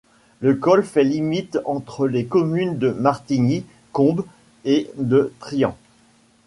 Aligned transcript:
Le 0.39 0.55
col 0.55 0.83
fait 0.83 1.03
limite 1.03 1.59
entre 1.63 2.07
les 2.07 2.25
communes 2.25 2.79
de 2.79 2.89
Martigny-Combe 2.89 4.25
et 4.65 4.89
de 4.97 5.31
Trient. 5.37 5.77